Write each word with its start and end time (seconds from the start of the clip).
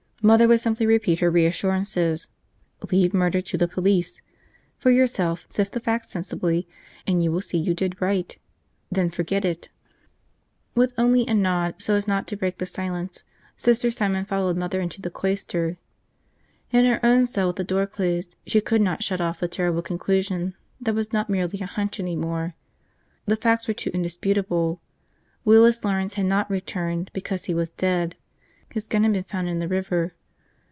Mother 0.23 0.47
would 0.47 0.59
simply 0.59 0.85
repeat 0.85 1.17
her 1.17 1.31
reassurances. 1.31 2.27
Leave 2.91 3.11
murder 3.11 3.41
to 3.41 3.57
the 3.57 3.67
police. 3.67 4.21
For 4.77 4.91
yourself, 4.91 5.47
sift 5.49 5.71
the 5.73 5.79
facts 5.79 6.09
sensibly 6.11 6.67
and 7.07 7.23
you 7.23 7.31
will 7.31 7.41
see 7.41 7.57
you 7.57 7.73
did 7.73 7.99
right, 7.99 8.37
then 8.91 9.09
forget 9.09 9.43
it. 9.43 9.69
With 10.75 10.93
only 10.95 11.25
a 11.25 11.33
nod, 11.33 11.81
so 11.81 11.95
as 11.95 12.07
not 12.07 12.27
to 12.27 12.35
break 12.37 12.59
the 12.59 12.67
Silence, 12.67 13.23
Sister 13.57 13.89
Simon 13.89 14.25
followed 14.25 14.57
Mother 14.57 14.79
into 14.79 15.01
the 15.01 15.09
cloister. 15.09 15.79
In 16.71 16.85
her 16.85 17.03
own 17.03 17.25
cell 17.25 17.47
with 17.47 17.55
the 17.55 17.63
door 17.63 17.87
closed, 17.87 18.35
she 18.45 18.61
could 18.61 18.79
not 18.79 19.01
shut 19.01 19.21
off 19.21 19.39
the 19.39 19.47
terrible 19.47 19.81
conclusion 19.81 20.53
that 20.79 20.93
was 20.93 21.11
not 21.11 21.31
merely 21.31 21.61
a 21.61 21.65
hunch 21.65 21.99
any 21.99 22.15
more. 22.15 22.53
The 23.25 23.35
facts 23.35 23.67
were 23.67 23.73
too 23.73 23.89
indisputable. 23.91 24.81
Willis 25.45 25.83
Lawrence 25.83 26.13
had 26.13 26.27
not 26.27 26.51
returned 26.51 27.09
because 27.11 27.45
he 27.45 27.55
was 27.55 27.71
dead. 27.71 28.17
His 28.73 28.87
gun 28.87 29.03
had 29.03 29.11
been 29.11 29.25
found 29.25 29.49
in 29.49 29.59
the 29.59 29.67
river. 29.67 30.13